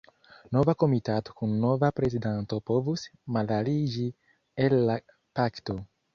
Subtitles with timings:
[0.55, 3.05] Nova komitato kun nova prezidanto povus
[3.37, 4.09] malaliĝi
[4.67, 5.81] el la Pakto.